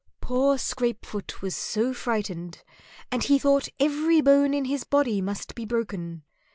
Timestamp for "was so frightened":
1.43-2.63